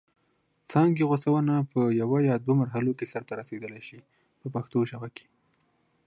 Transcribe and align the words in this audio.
څانګې 0.71 1.07
غوڅونه 1.09 1.55
په 1.71 1.79
یوه 2.01 2.17
یا 2.29 2.35
دوه 2.43 2.55
مرحلو 2.61 2.91
کې 2.97 3.05
سرته 3.13 3.33
رسیدلای 3.41 3.81
شي 3.87 3.99
په 4.39 4.47
پښتو 4.53 4.79
کې. 5.15 5.25